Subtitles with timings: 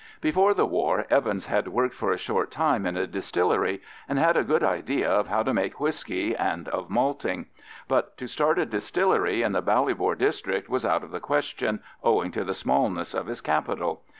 [0.19, 4.35] Before the war Evans had worked for a short time in a distillery, and had
[4.35, 7.45] a good idea of how to make whisky and of malting;
[7.87, 12.31] but to start a distillery in the Ballybor district was out of the question, owing
[12.31, 14.01] to the smallness of his capital.